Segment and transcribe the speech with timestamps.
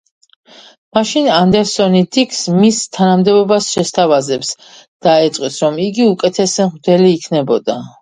[0.97, 7.83] მაშინ ანდერსონი დიკს მის თანამდებობას შესთავაზებს და ეტყვის, რომ იგი უკეთესი მღვდელი იქნებოდა.